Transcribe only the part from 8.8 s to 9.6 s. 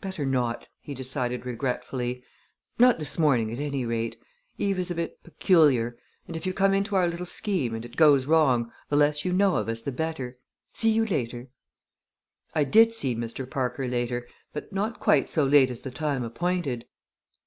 the less you know